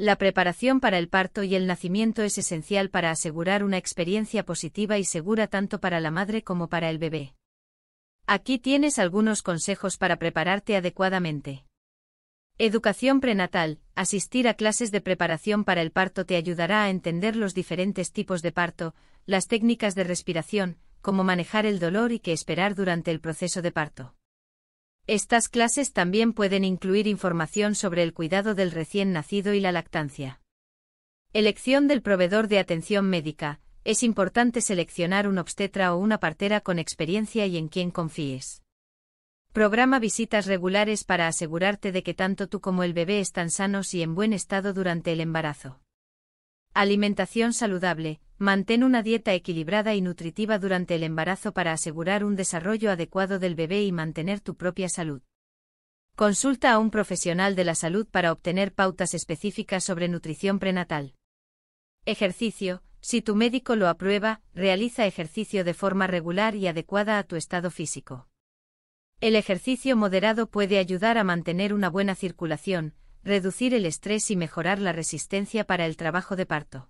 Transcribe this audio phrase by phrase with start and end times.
[0.00, 4.96] La preparación para el parto y el nacimiento es esencial para asegurar una experiencia positiva
[4.96, 7.34] y segura tanto para la madre como para el bebé.
[8.26, 11.66] Aquí tienes algunos consejos para prepararte adecuadamente.
[12.56, 13.78] Educación prenatal.
[13.94, 18.40] Asistir a clases de preparación para el parto te ayudará a entender los diferentes tipos
[18.40, 18.94] de parto,
[19.26, 23.70] las técnicas de respiración, cómo manejar el dolor y qué esperar durante el proceso de
[23.70, 24.14] parto.
[25.06, 30.40] Estas clases también pueden incluir información sobre el cuidado del recién nacido y la lactancia.
[31.32, 33.60] Elección del proveedor de atención médica.
[33.84, 38.62] Es importante seleccionar un obstetra o una partera con experiencia y en quien confíes.
[39.52, 44.02] Programa visitas regulares para asegurarte de que tanto tú como el bebé están sanos y
[44.02, 45.80] en buen estado durante el embarazo.
[46.72, 48.20] Alimentación saludable.
[48.38, 53.56] Mantén una dieta equilibrada y nutritiva durante el embarazo para asegurar un desarrollo adecuado del
[53.56, 55.20] bebé y mantener tu propia salud.
[56.14, 61.14] Consulta a un profesional de la salud para obtener pautas específicas sobre nutrición prenatal.
[62.06, 62.82] Ejercicio.
[63.00, 67.70] Si tu médico lo aprueba, realiza ejercicio de forma regular y adecuada a tu estado
[67.70, 68.28] físico.
[69.20, 74.78] El ejercicio moderado puede ayudar a mantener una buena circulación, reducir el estrés y mejorar
[74.78, 76.88] la resistencia para el trabajo de parto.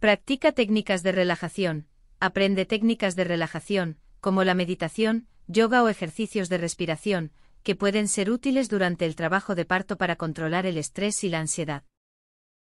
[0.00, 1.86] Practica técnicas de relajación,
[2.20, 8.30] aprende técnicas de relajación, como la meditación, yoga o ejercicios de respiración, que pueden ser
[8.30, 11.84] útiles durante el trabajo de parto para controlar el estrés y la ansiedad.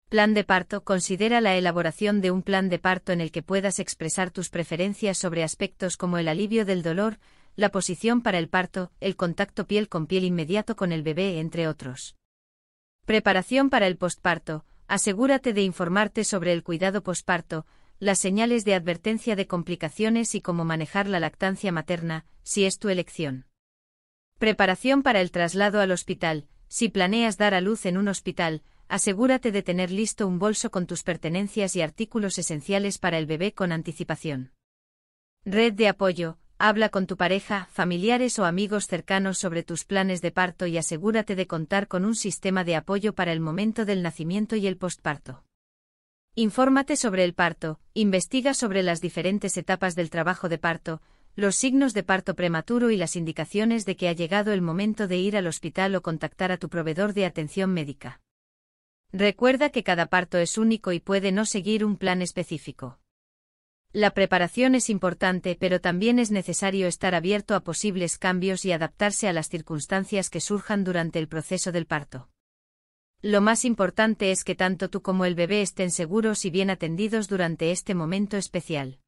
[0.08, 0.82] Plan de parto.
[0.82, 5.18] Considera la elaboración de un plan de parto en el que puedas expresar tus preferencias
[5.18, 7.20] sobre aspectos como el alivio del dolor,
[7.54, 11.68] la posición para el parto, el contacto piel con piel inmediato con el bebé, entre
[11.68, 12.16] otros.
[13.04, 14.64] Preparación para el postparto.
[14.86, 17.66] Asegúrate de informarte sobre el cuidado postparto,
[18.00, 22.88] las señales de advertencia de complicaciones y cómo manejar la lactancia materna, si es tu
[22.88, 23.46] elección.
[24.38, 26.48] Preparación para el traslado al hospital.
[26.66, 30.86] Si planeas dar a luz en un hospital, asegúrate de tener listo un bolso con
[30.86, 34.52] tus pertenencias y artículos esenciales para el bebé con anticipación.
[35.44, 36.39] Red de apoyo.
[36.62, 41.34] Habla con tu pareja, familiares o amigos cercanos sobre tus planes de parto y asegúrate
[41.34, 45.42] de contar con un sistema de apoyo para el momento del nacimiento y el postparto.
[46.34, 51.00] Infórmate sobre el parto, investiga sobre las diferentes etapas del trabajo de parto,
[51.34, 55.16] los signos de parto prematuro y las indicaciones de que ha llegado el momento de
[55.16, 58.20] ir al hospital o contactar a tu proveedor de atención médica.
[59.14, 62.98] Recuerda que cada parto es único y puede no seguir un plan específico.
[63.92, 69.26] La preparación es importante, pero también es necesario estar abierto a posibles cambios y adaptarse
[69.26, 72.28] a las circunstancias que surjan durante el proceso del parto.
[73.20, 77.26] Lo más importante es que tanto tú como el bebé estén seguros y bien atendidos
[77.26, 79.00] durante este momento especial.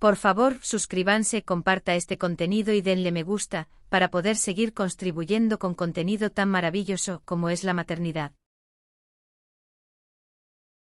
[0.00, 5.74] Por favor, suscríbanse, comparta este contenido y denle me gusta, para poder seguir contribuyendo con
[5.74, 8.32] contenido tan maravilloso como es la maternidad.